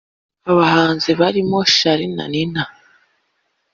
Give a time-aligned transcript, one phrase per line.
[0.51, 2.63] Abahanzi barimo Charly&Nina